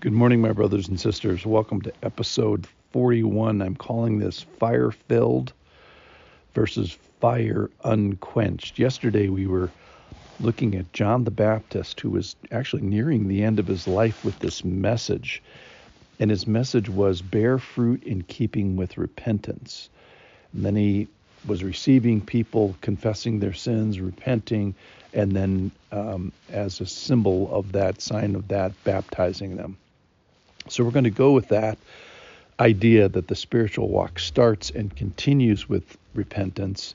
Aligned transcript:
Good 0.00 0.12
morning, 0.12 0.40
my 0.40 0.52
brothers 0.52 0.86
and 0.86 1.00
sisters. 1.00 1.44
Welcome 1.44 1.82
to 1.82 1.92
episode 2.04 2.68
41. 2.92 3.60
I'm 3.60 3.74
calling 3.74 4.20
this 4.20 4.42
Fire 4.42 4.92
Filled 4.92 5.52
versus 6.54 6.96
Fire 7.20 7.68
Unquenched. 7.82 8.78
Yesterday, 8.78 9.28
we 9.28 9.48
were 9.48 9.72
looking 10.38 10.76
at 10.76 10.92
John 10.92 11.24
the 11.24 11.32
Baptist, 11.32 11.98
who 11.98 12.10
was 12.10 12.36
actually 12.52 12.82
nearing 12.82 13.26
the 13.26 13.42
end 13.42 13.58
of 13.58 13.66
his 13.66 13.88
life 13.88 14.24
with 14.24 14.38
this 14.38 14.64
message. 14.64 15.42
And 16.20 16.30
his 16.30 16.46
message 16.46 16.88
was 16.88 17.20
bear 17.20 17.58
fruit 17.58 18.04
in 18.04 18.22
keeping 18.22 18.76
with 18.76 18.98
repentance. 18.98 19.90
And 20.52 20.64
then 20.64 20.76
he 20.76 21.08
was 21.44 21.64
receiving 21.64 22.20
people 22.20 22.76
confessing 22.82 23.40
their 23.40 23.52
sins, 23.52 23.98
repenting, 23.98 24.76
and 25.12 25.32
then 25.32 25.72
um, 25.90 26.30
as 26.50 26.80
a 26.80 26.86
symbol 26.86 27.52
of 27.52 27.72
that, 27.72 28.00
sign 28.00 28.36
of 28.36 28.46
that, 28.46 28.72
baptizing 28.84 29.56
them. 29.56 29.76
So 30.68 30.84
we're 30.84 30.90
going 30.90 31.04
to 31.04 31.10
go 31.10 31.32
with 31.32 31.48
that 31.48 31.78
idea 32.60 33.08
that 33.08 33.28
the 33.28 33.34
spiritual 33.34 33.88
walk 33.88 34.18
starts 34.18 34.70
and 34.70 34.94
continues 34.94 35.68
with 35.68 35.96
repentance, 36.14 36.94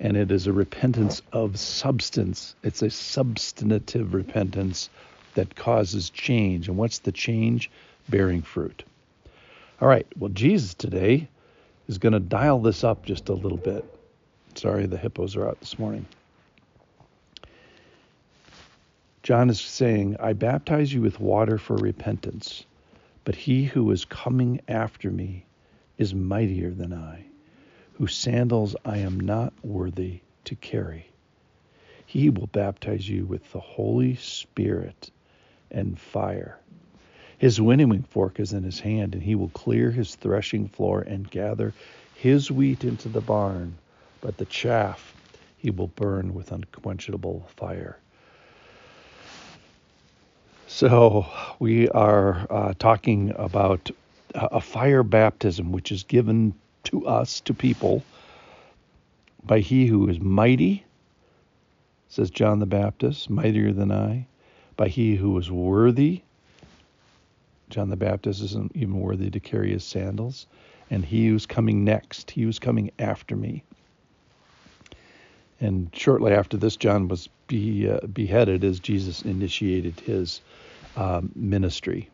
and 0.00 0.16
it 0.16 0.30
is 0.30 0.46
a 0.46 0.52
repentance 0.52 1.22
of 1.32 1.58
substance. 1.58 2.54
It's 2.62 2.82
a 2.82 2.90
substantive 2.90 4.12
repentance 4.12 4.90
that 5.34 5.54
causes 5.56 6.10
change. 6.10 6.68
And 6.68 6.76
what's 6.76 6.98
the 6.98 7.12
change? 7.12 7.70
Bearing 8.08 8.42
fruit. 8.42 8.84
All 9.80 9.88
right, 9.88 10.06
well, 10.18 10.30
Jesus 10.30 10.74
today 10.74 11.28
is 11.88 11.98
going 11.98 12.12
to 12.12 12.20
dial 12.20 12.60
this 12.60 12.84
up 12.84 13.04
just 13.04 13.28
a 13.28 13.34
little 13.34 13.58
bit. 13.58 13.84
Sorry, 14.54 14.86
the 14.86 14.96
hippos 14.96 15.36
are 15.36 15.48
out 15.48 15.60
this 15.60 15.78
morning. 15.78 16.06
John 19.22 19.50
is 19.50 19.60
saying, 19.60 20.16
I 20.20 20.34
baptize 20.34 20.92
you 20.92 21.00
with 21.00 21.18
water 21.18 21.58
for 21.58 21.76
repentance 21.76 22.64
but 23.26 23.34
he 23.34 23.64
who 23.64 23.90
is 23.90 24.04
coming 24.04 24.60
after 24.68 25.10
me 25.10 25.44
is 25.98 26.14
mightier 26.14 26.70
than 26.70 26.92
I, 26.92 27.24
whose 27.94 28.14
sandals 28.14 28.76
I 28.84 28.98
am 28.98 29.18
not 29.18 29.52
worthy 29.64 30.20
to 30.44 30.54
carry. 30.54 31.10
He 32.06 32.30
will 32.30 32.46
baptize 32.46 33.08
you 33.08 33.26
with 33.26 33.50
the 33.50 33.58
Holy 33.58 34.14
Spirit 34.14 35.10
and 35.72 35.98
fire. 35.98 36.60
His 37.36 37.60
winnowing 37.60 38.04
fork 38.04 38.38
is 38.38 38.52
in 38.52 38.62
his 38.62 38.78
hand, 38.78 39.14
and 39.14 39.24
he 39.24 39.34
will 39.34 39.48
clear 39.48 39.90
his 39.90 40.14
threshing 40.14 40.68
floor 40.68 41.00
and 41.00 41.28
gather 41.28 41.74
his 42.14 42.52
wheat 42.52 42.84
into 42.84 43.08
the 43.08 43.20
barn, 43.20 43.76
but 44.20 44.38
the 44.38 44.46
chaff 44.46 45.16
he 45.58 45.70
will 45.70 45.88
burn 45.88 46.32
with 46.32 46.52
unquenchable 46.52 47.44
fire. 47.56 47.98
So, 50.78 51.26
we 51.58 51.88
are 51.88 52.46
uh, 52.50 52.74
talking 52.78 53.32
about 53.36 53.90
a 54.34 54.60
fire 54.60 55.02
baptism 55.02 55.72
which 55.72 55.90
is 55.90 56.02
given 56.02 56.52
to 56.84 57.06
us, 57.06 57.40
to 57.40 57.54
people, 57.54 58.04
by 59.42 59.60
he 59.60 59.86
who 59.86 60.06
is 60.06 60.20
mighty, 60.20 60.84
says 62.10 62.30
John 62.30 62.58
the 62.58 62.66
Baptist, 62.66 63.30
mightier 63.30 63.72
than 63.72 63.90
I, 63.90 64.26
by 64.76 64.88
he 64.88 65.16
who 65.16 65.38
is 65.38 65.50
worthy. 65.50 66.20
John 67.70 67.88
the 67.88 67.96
Baptist 67.96 68.42
isn't 68.42 68.72
even 68.74 69.00
worthy 69.00 69.30
to 69.30 69.40
carry 69.40 69.72
his 69.72 69.82
sandals, 69.82 70.46
and 70.90 71.06
he 71.06 71.28
who's 71.28 71.46
coming 71.46 71.84
next, 71.84 72.32
he 72.32 72.42
who's 72.42 72.58
coming 72.58 72.90
after 72.98 73.34
me. 73.34 73.64
And 75.58 75.88
shortly 75.94 76.34
after 76.34 76.58
this, 76.58 76.76
John 76.76 77.08
was 77.08 77.30
be, 77.46 77.88
uh, 77.88 78.06
beheaded 78.08 78.62
as 78.62 78.78
Jesus 78.78 79.22
initiated 79.22 80.00
his 80.00 80.42
um, 80.96 81.30
ministry. 81.34 82.08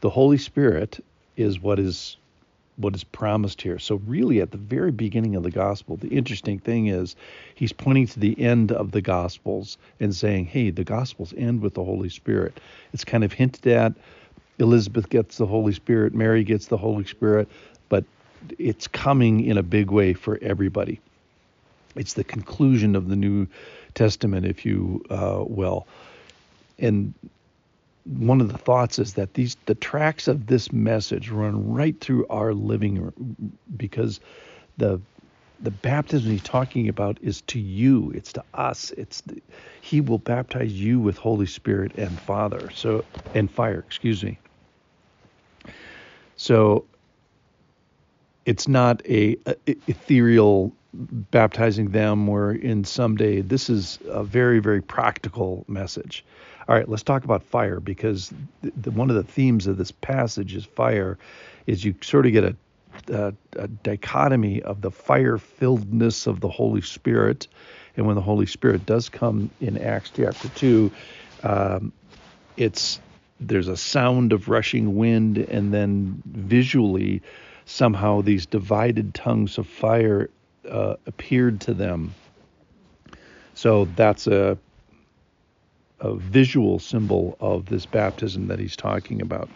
The 0.00 0.10
Holy 0.10 0.38
Spirit 0.38 1.04
is 1.36 1.60
what 1.60 1.78
is 1.78 2.16
what 2.76 2.94
is 2.94 3.04
promised 3.04 3.62
here. 3.62 3.78
So 3.78 3.96
really 4.06 4.40
at 4.40 4.50
the 4.50 4.58
very 4.58 4.90
beginning 4.90 5.36
of 5.36 5.44
the 5.44 5.50
gospel, 5.50 5.96
the 5.96 6.08
interesting 6.08 6.58
thing 6.58 6.88
is 6.88 7.14
he's 7.54 7.72
pointing 7.72 8.08
to 8.08 8.18
the 8.18 8.40
end 8.40 8.72
of 8.72 8.90
the 8.90 9.00
gospels 9.00 9.78
and 10.00 10.14
saying, 10.14 10.46
"Hey, 10.46 10.70
the 10.70 10.84
gospels 10.84 11.32
end 11.36 11.62
with 11.62 11.74
the 11.74 11.84
Holy 11.84 12.08
Spirit." 12.08 12.58
It's 12.92 13.04
kind 13.04 13.22
of 13.22 13.32
hinted 13.32 13.66
at 13.68 13.94
Elizabeth 14.58 15.08
gets 15.08 15.36
the 15.36 15.46
Holy 15.46 15.72
Spirit, 15.72 16.14
Mary 16.14 16.44
gets 16.44 16.66
the 16.66 16.76
Holy 16.76 17.04
Spirit, 17.04 17.48
but 17.88 18.04
it's 18.58 18.86
coming 18.86 19.44
in 19.44 19.58
a 19.58 19.62
big 19.62 19.90
way 19.90 20.12
for 20.12 20.38
everybody. 20.42 21.00
It's 21.96 22.14
the 22.14 22.24
conclusion 22.24 22.96
of 22.96 23.08
the 23.08 23.16
New 23.16 23.46
Testament, 23.94 24.46
if 24.46 24.64
you 24.64 25.04
uh, 25.10 25.44
will. 25.46 25.86
And 26.78 27.14
one 28.04 28.40
of 28.40 28.52
the 28.52 28.58
thoughts 28.58 28.98
is 28.98 29.14
that 29.14 29.34
these 29.34 29.56
the 29.66 29.74
tracks 29.74 30.28
of 30.28 30.46
this 30.46 30.72
message 30.72 31.30
run 31.30 31.72
right 31.72 31.98
through 32.00 32.26
our 32.28 32.52
living 32.52 33.00
room 33.00 33.58
because 33.76 34.20
the 34.76 35.00
the 35.60 35.70
baptism 35.70 36.30
he's 36.30 36.42
talking 36.42 36.88
about 36.88 37.18
is 37.22 37.40
to 37.42 37.58
you. 37.58 38.10
It's 38.14 38.32
to 38.34 38.44
us. 38.52 38.90
It's 38.98 39.22
the, 39.22 39.42
he 39.80 40.00
will 40.00 40.18
baptize 40.18 40.72
you 40.72 41.00
with 41.00 41.16
holy 41.16 41.46
spirit 41.46 41.92
and 41.96 42.20
father. 42.20 42.70
So 42.74 43.04
and 43.34 43.50
fire 43.50 43.78
excuse 43.78 44.22
me. 44.22 44.38
So 46.36 46.84
it's 48.44 48.68
not 48.68 49.04
a, 49.06 49.36
a 49.46 49.56
ethereal 49.86 50.72
baptizing 50.92 51.90
them 51.90 52.28
or 52.28 52.52
in 52.52 52.84
someday 52.84 53.40
this 53.40 53.68
is 53.68 53.98
a 54.06 54.22
very 54.22 54.60
very 54.60 54.80
practical 54.80 55.64
message 55.66 56.24
all 56.68 56.74
right, 56.74 56.88
let's 56.88 57.02
talk 57.02 57.24
about 57.24 57.42
fire 57.42 57.80
because 57.80 58.32
the, 58.62 58.72
the, 58.76 58.90
one 58.90 59.10
of 59.10 59.16
the 59.16 59.22
themes 59.22 59.66
of 59.66 59.76
this 59.76 59.90
passage 59.90 60.54
is 60.54 60.64
fire. 60.64 61.18
Is 61.66 61.84
you 61.84 61.94
sort 62.02 62.26
of 62.26 62.32
get 62.32 62.44
a, 62.44 62.56
a, 63.08 63.34
a 63.56 63.68
dichotomy 63.68 64.62
of 64.62 64.80
the 64.80 64.90
fire-filledness 64.90 66.26
of 66.26 66.40
the 66.40 66.48
Holy 66.48 66.82
Spirit, 66.82 67.48
and 67.96 68.06
when 68.06 68.16
the 68.16 68.22
Holy 68.22 68.46
Spirit 68.46 68.86
does 68.86 69.08
come 69.08 69.50
in 69.60 69.78
Acts 69.78 70.10
chapter 70.14 70.48
two, 70.50 70.90
um, 71.42 71.92
it's 72.56 73.00
there's 73.40 73.68
a 73.68 73.76
sound 73.76 74.32
of 74.32 74.48
rushing 74.48 74.96
wind, 74.96 75.38
and 75.38 75.72
then 75.72 76.22
visually, 76.26 77.22
somehow 77.66 78.20
these 78.20 78.46
divided 78.46 79.14
tongues 79.14 79.58
of 79.58 79.66
fire 79.66 80.30
uh, 80.70 80.96
appeared 81.06 81.60
to 81.62 81.74
them. 81.74 82.14
So 83.54 83.86
that's 83.96 84.26
a 84.26 84.58
a 86.00 86.14
visual 86.14 86.78
symbol 86.78 87.36
of 87.40 87.66
this 87.66 87.86
baptism 87.86 88.48
that 88.48 88.58
he's 88.58 88.76
talking 88.76 89.22
about. 89.22 89.48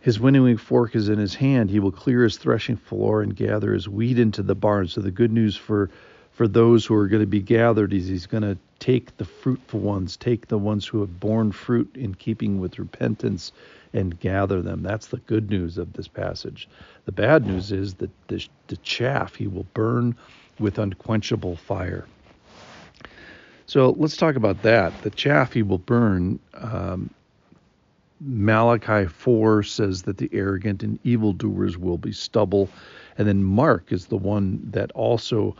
His 0.00 0.18
winnowing 0.18 0.56
fork 0.56 0.96
is 0.96 1.08
in 1.08 1.18
his 1.18 1.34
hand. 1.34 1.70
He 1.70 1.78
will 1.78 1.92
clear 1.92 2.24
his 2.24 2.36
threshing 2.36 2.76
floor 2.76 3.22
and 3.22 3.36
gather 3.36 3.72
his 3.72 3.88
wheat 3.88 4.18
into 4.18 4.42
the 4.42 4.54
barn. 4.54 4.88
So 4.88 5.00
the 5.00 5.12
good 5.12 5.32
news 5.32 5.56
for 5.56 5.90
for 6.32 6.48
those 6.48 6.86
who 6.86 6.94
are 6.94 7.08
going 7.08 7.22
to 7.22 7.26
be 7.26 7.42
gathered 7.42 7.92
is 7.92 8.08
he's 8.08 8.26
going 8.26 8.42
to 8.42 8.56
take 8.78 9.16
the 9.18 9.24
fruitful 9.24 9.80
ones, 9.80 10.16
take 10.16 10.48
the 10.48 10.58
ones 10.58 10.86
who 10.86 11.00
have 11.00 11.20
borne 11.20 11.52
fruit 11.52 11.94
in 11.94 12.14
keeping 12.14 12.58
with 12.58 12.78
repentance 12.78 13.52
and 13.92 14.18
gather 14.18 14.62
them. 14.62 14.82
That's 14.82 15.08
the 15.08 15.18
good 15.18 15.50
news 15.50 15.76
of 15.76 15.92
this 15.92 16.08
passage. 16.08 16.68
The 17.04 17.12
bad 17.12 17.46
news 17.46 17.70
is 17.70 17.94
that 17.94 18.10
the, 18.28 18.44
the 18.68 18.78
chaff 18.78 19.34
he 19.34 19.46
will 19.46 19.66
burn 19.74 20.16
with 20.58 20.78
unquenchable 20.78 21.56
fire. 21.56 22.06
So 23.72 23.94
let's 23.96 24.18
talk 24.18 24.36
about 24.36 24.60
that. 24.64 24.92
The 25.00 25.08
chaff 25.08 25.54
he 25.54 25.62
will 25.62 25.78
burn. 25.78 26.38
Um, 26.52 27.08
Malachi 28.20 29.06
4 29.06 29.62
says 29.62 30.02
that 30.02 30.18
the 30.18 30.28
arrogant 30.30 30.82
and 30.82 30.98
evildoers 31.04 31.78
will 31.78 31.96
be 31.96 32.12
stubble. 32.12 32.68
And 33.16 33.26
then 33.26 33.42
Mark 33.42 33.90
is 33.90 34.08
the 34.08 34.18
one 34.18 34.60
that 34.72 34.92
also 34.92 35.56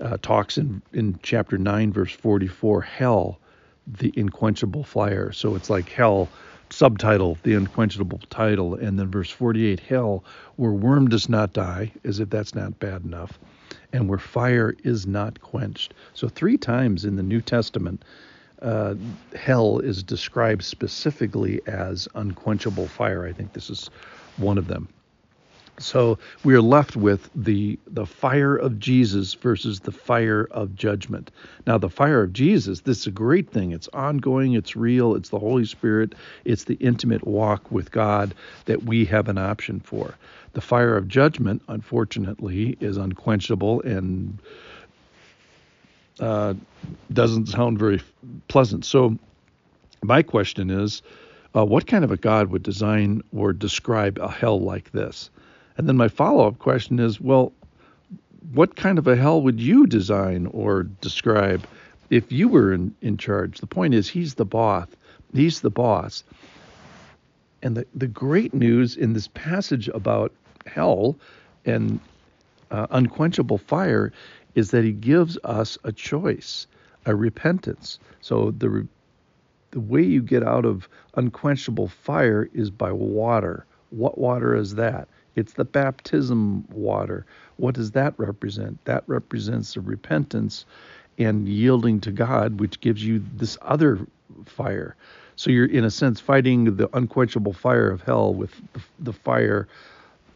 uh, 0.00 0.16
talks 0.22 0.56
in, 0.56 0.80
in 0.94 1.18
chapter 1.22 1.58
9, 1.58 1.92
verse 1.92 2.12
44, 2.12 2.80
hell, 2.80 3.38
the 3.86 4.14
unquenchable 4.16 4.84
fire. 4.84 5.30
So 5.30 5.54
it's 5.54 5.68
like 5.68 5.90
hell, 5.90 6.30
subtitle, 6.70 7.36
the 7.42 7.52
unquenchable 7.52 8.20
title. 8.30 8.74
And 8.74 8.98
then 8.98 9.10
verse 9.10 9.30
48, 9.30 9.80
hell, 9.80 10.24
where 10.56 10.72
worm 10.72 11.08
does 11.08 11.28
not 11.28 11.52
die, 11.52 11.92
as 12.04 12.20
if 12.20 12.30
that's 12.30 12.54
not 12.54 12.80
bad 12.80 13.04
enough 13.04 13.38
and 13.92 14.08
where 14.08 14.18
fire 14.18 14.74
is 14.84 15.06
not 15.06 15.40
quenched. 15.40 15.94
So, 16.14 16.28
three 16.28 16.56
times 16.56 17.04
in 17.04 17.16
the 17.16 17.22
New 17.22 17.40
Testament, 17.40 18.04
uh, 18.62 18.94
hell 19.34 19.78
is 19.78 20.02
described 20.02 20.62
specifically 20.62 21.60
as 21.66 22.08
unquenchable 22.14 22.86
fire. 22.86 23.26
I 23.26 23.32
think 23.32 23.52
this 23.52 23.70
is 23.70 23.90
one 24.36 24.58
of 24.58 24.68
them. 24.68 24.88
So 25.80 26.18
we 26.44 26.54
are 26.54 26.62
left 26.62 26.96
with 26.96 27.30
the 27.36 27.78
the 27.88 28.06
fire 28.06 28.56
of 28.56 28.80
Jesus 28.80 29.34
versus 29.34 29.80
the 29.80 29.92
fire 29.92 30.48
of 30.52 30.76
judgment. 30.76 31.32
Now 31.66 31.78
the 31.78 31.90
fire 31.90 32.22
of 32.22 32.34
Jesus, 32.34 32.82
this 32.82 33.00
is 33.00 33.08
a 33.08 33.12
great 33.12 33.50
thing. 33.50 33.72
It's 33.72 33.88
ongoing, 33.94 34.54
it's 34.54 34.76
real, 34.76 35.16
it's 35.16 35.30
the 35.30 35.40
Holy 35.40 35.66
Spirit, 35.66 36.14
it's 36.46 36.64
the 36.64 36.76
intimate 36.76 37.26
walk 37.26 37.70
with 37.72 37.92
God 37.92 38.34
that 38.66 38.84
we 38.84 39.06
have 39.06 39.28
an 39.28 39.38
option 39.38 39.80
for. 39.80 40.16
The 40.54 40.62
fire 40.62 40.96
of 40.96 41.08
judgment, 41.08 41.62
unfortunately, 41.68 42.76
is 42.80 42.98
unquenchable 42.98 43.82
and 43.82 44.38
uh, 46.20 46.54
doesn't 47.12 47.48
sound 47.48 47.78
very 47.78 48.02
pleasant. 48.48 48.84
So 48.86 49.18
My 50.02 50.22
question 50.22 50.70
is, 50.70 51.02
uh, 51.56 51.66
what 51.66 51.86
kind 51.86 52.04
of 52.04 52.12
a 52.12 52.18
God 52.18 52.48
would 52.50 52.64
design 52.64 53.22
or 53.36 53.52
describe 53.52 54.18
a 54.18 54.30
hell 54.30 54.60
like 54.60 54.92
this? 54.92 55.30
And 55.76 55.88
then 55.88 55.96
my 55.96 56.08
follow 56.08 56.46
up 56.46 56.58
question 56.58 56.98
is, 56.98 57.20
well, 57.20 57.52
what 58.52 58.76
kind 58.76 58.98
of 58.98 59.06
a 59.06 59.16
hell 59.16 59.42
would 59.42 59.60
you 59.60 59.86
design 59.86 60.46
or 60.46 60.84
describe 60.84 61.66
if 62.10 62.32
you 62.32 62.48
were 62.48 62.72
in, 62.72 62.94
in 63.00 63.16
charge? 63.16 63.58
The 63.60 63.66
point 63.66 63.94
is, 63.94 64.08
he's 64.08 64.34
the 64.34 64.44
boss. 64.44 64.88
He's 65.32 65.60
the 65.60 65.70
boss. 65.70 66.24
And 67.62 67.76
the, 67.76 67.86
the 67.94 68.08
great 68.08 68.54
news 68.54 68.96
in 68.96 69.12
this 69.12 69.28
passage 69.28 69.88
about 69.88 70.32
hell 70.66 71.16
and 71.64 72.00
uh, 72.70 72.86
unquenchable 72.90 73.58
fire 73.58 74.12
is 74.54 74.70
that 74.70 74.84
he 74.84 74.92
gives 74.92 75.38
us 75.44 75.78
a 75.84 75.92
choice, 75.92 76.66
a 77.06 77.14
repentance. 77.14 77.98
So 78.20 78.50
the 78.50 78.86
the 79.70 79.80
way 79.80 80.02
you 80.02 80.20
get 80.22 80.42
out 80.42 80.64
of 80.64 80.88
unquenchable 81.14 81.88
fire 81.88 82.48
is 82.52 82.70
by 82.70 82.90
water. 82.90 83.64
What 83.90 84.18
water 84.18 84.56
is 84.56 84.74
that? 84.74 85.08
It's 85.36 85.52
the 85.52 85.64
baptism 85.64 86.66
water. 86.72 87.26
What 87.56 87.74
does 87.74 87.92
that 87.92 88.14
represent? 88.16 88.84
That 88.84 89.04
represents 89.06 89.74
the 89.74 89.80
repentance 89.80 90.64
and 91.18 91.48
yielding 91.48 92.00
to 92.00 92.10
God, 92.10 92.60
which 92.60 92.80
gives 92.80 93.04
you 93.04 93.22
this 93.36 93.58
other 93.62 94.06
fire. 94.46 94.96
So 95.36 95.50
you're, 95.50 95.66
in 95.66 95.84
a 95.84 95.90
sense, 95.90 96.20
fighting 96.20 96.76
the 96.76 96.88
unquenchable 96.96 97.52
fire 97.52 97.90
of 97.90 98.02
hell 98.02 98.34
with 98.34 98.54
the, 98.98 99.12
fire 99.12 99.68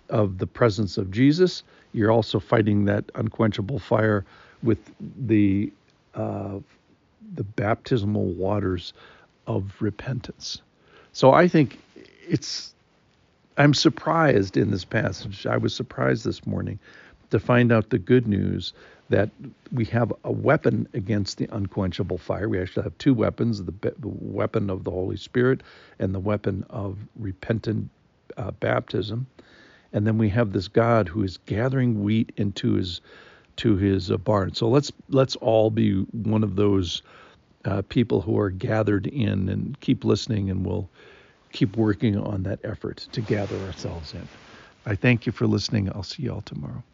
of 0.09 0.39
the 0.39 0.47
presence 0.47 0.97
of 0.97 1.11
Jesus. 1.11 1.63
You're 1.93 2.11
also 2.11 2.41
fighting 2.41 2.87
that 2.87 3.05
unquenchable 3.15 3.79
fire 3.79 4.25
with 4.63 4.79
the 5.27 5.73
uh, 6.15 6.59
the 7.35 7.45
baptismal 7.45 8.27
waters 8.27 8.93
of 9.47 9.75
repentance. 9.81 10.63
So 11.13 11.33
I 11.33 11.49
think 11.49 11.79
it's 12.29 12.75
I'm 13.57 13.75
surprised 13.75 14.57
in 14.57 14.71
this 14.71 14.85
passage. 14.85 15.47
I 15.47 15.57
was 15.57 15.75
surprised 15.75 16.25
this 16.25 16.47
morning 16.47 16.79
to 17.31 17.39
find 17.39 17.73
out 17.73 17.91
the 17.91 17.99
good 17.99 18.27
news 18.27 18.73
that 19.11 19.31
we 19.73 19.85
have 19.87 20.13
a 20.25 20.33
weapon 20.33 20.89
against 20.95 21.39
the 21.39 21.49
unquenchable 21.53 22.19
fire. 22.19 22.49
We 22.49 22.61
actually 22.61 22.85
have 22.85 22.99
two 22.99 23.15
weapons 23.15 23.63
the, 23.63 23.73
the 23.81 24.09
weapon 24.09 24.71
of 24.71 24.85
the 24.85 24.91
Holy 24.91 25.17
Spirit 25.17 25.63
and 25.99 26.15
the 26.15 26.21
weapon 26.21 26.65
of 26.71 26.99
repentant 27.17 27.91
uh, 28.37 28.51
baptism. 28.53 29.27
And 29.93 30.07
then 30.07 30.19
we 30.19 30.29
have 30.31 30.53
this 30.53 30.69
God 30.69 31.09
who 31.09 31.23
is 31.23 31.37
gathering 31.47 32.03
wheat 32.03 32.33
into 32.37 32.75
his 32.75 33.01
to 33.57 33.77
his 33.77 34.11
uh, 34.11 34.17
barn. 34.17 34.55
So 34.55 34.69
let's 34.69 34.91
let's 35.11 35.37
all 35.37 35.71
be 35.71 36.01
one 36.11 36.43
of 36.43 36.57
those 36.57 37.03
uh, 37.65 37.83
people 37.89 38.21
who 38.21 38.39
are 38.39 38.51
gathered 38.51 39.07
in 39.07 39.49
and 39.49 39.79
keep 39.81 40.05
listening, 40.05 40.51
and 40.51 40.67
we'll 40.67 40.89
keep 41.55 41.77
working 41.79 42.19
on 42.19 42.43
that 42.45 42.61
effort 42.65 43.09
to 43.13 43.23
gather 43.23 43.65
ourselves 43.65 44.15
in. 44.15 44.29
I 44.87 44.97
thank 44.97 45.27
you 45.27 45.33
for 45.33 45.47
listening. 45.47 45.91
I'll 45.91 46.03
see 46.03 46.25
you 46.25 46.33
all 46.33 46.43
tomorrow. 46.43 46.85